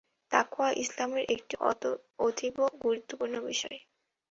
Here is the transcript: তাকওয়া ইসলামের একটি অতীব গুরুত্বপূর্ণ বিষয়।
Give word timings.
তাকওয়া 0.31 0.69
ইসলামের 0.83 1.25
একটি 1.35 1.55
অতীব 2.25 2.55
গুরুত্বপূর্ণ 2.83 3.35
বিষয়। 3.47 3.79